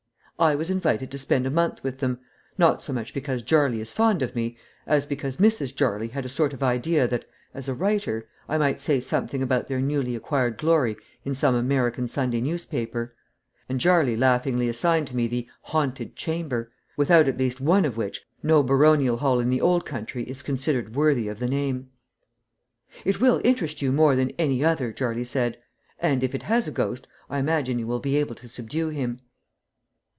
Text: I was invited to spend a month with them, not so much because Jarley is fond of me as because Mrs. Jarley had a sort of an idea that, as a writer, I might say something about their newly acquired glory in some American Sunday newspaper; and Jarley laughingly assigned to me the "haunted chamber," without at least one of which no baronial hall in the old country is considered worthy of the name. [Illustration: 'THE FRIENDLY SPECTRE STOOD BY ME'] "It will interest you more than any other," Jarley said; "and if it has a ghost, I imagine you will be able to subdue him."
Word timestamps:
I 0.39 0.55
was 0.55 0.71
invited 0.71 1.11
to 1.11 1.19
spend 1.19 1.45
a 1.45 1.51
month 1.51 1.83
with 1.83 1.99
them, 1.99 2.17
not 2.57 2.81
so 2.81 2.91
much 2.91 3.13
because 3.13 3.43
Jarley 3.43 3.79
is 3.79 3.91
fond 3.91 4.23
of 4.23 4.35
me 4.35 4.57
as 4.87 5.05
because 5.05 5.37
Mrs. 5.37 5.71
Jarley 5.75 6.07
had 6.09 6.25
a 6.25 6.29
sort 6.29 6.51
of 6.51 6.63
an 6.63 6.67
idea 6.67 7.07
that, 7.09 7.25
as 7.53 7.69
a 7.69 7.75
writer, 7.75 8.27
I 8.49 8.57
might 8.57 8.81
say 8.81 8.99
something 8.99 9.43
about 9.43 9.67
their 9.67 9.79
newly 9.79 10.15
acquired 10.15 10.57
glory 10.57 10.97
in 11.23 11.35
some 11.35 11.53
American 11.53 12.07
Sunday 12.07 12.41
newspaper; 12.41 13.13
and 13.69 13.79
Jarley 13.79 14.17
laughingly 14.17 14.67
assigned 14.67 15.05
to 15.09 15.15
me 15.15 15.27
the 15.27 15.47
"haunted 15.61 16.15
chamber," 16.15 16.71
without 16.97 17.27
at 17.27 17.37
least 17.37 17.61
one 17.61 17.85
of 17.85 17.95
which 17.95 18.23
no 18.41 18.63
baronial 18.63 19.17
hall 19.17 19.39
in 19.39 19.51
the 19.51 19.61
old 19.61 19.85
country 19.85 20.23
is 20.23 20.41
considered 20.41 20.95
worthy 20.95 21.27
of 21.27 21.37
the 21.37 21.47
name. 21.47 21.91
[Illustration: 23.03 23.03
'THE 23.03 23.03
FRIENDLY 23.03 23.03
SPECTRE 23.03 23.05
STOOD 23.05 23.05
BY 23.05 23.05
ME'] 23.05 23.09
"It 23.11 23.21
will 23.21 23.51
interest 23.51 23.81
you 23.83 23.91
more 23.91 24.15
than 24.15 24.35
any 24.43 24.65
other," 24.65 24.91
Jarley 24.91 25.23
said; 25.23 25.59
"and 25.99 26.23
if 26.23 26.33
it 26.33 26.41
has 26.49 26.67
a 26.67 26.71
ghost, 26.71 27.05
I 27.29 27.37
imagine 27.37 27.77
you 27.77 27.85
will 27.85 27.99
be 27.99 28.17
able 28.17 28.33
to 28.33 28.47
subdue 28.47 28.89
him." 28.89 29.19